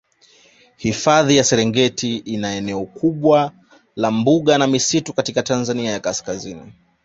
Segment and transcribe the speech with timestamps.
[0.77, 3.51] Hifadhi ya Serengeti ni eneo kubwa
[3.95, 6.73] la mbuga na misitu katika Tanzania ya kaskazini